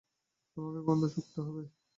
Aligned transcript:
তোমাকে 0.57 0.79
গন্ধ 0.87 1.03
শুঁকতে 1.13 1.39
হবে। 1.41 1.63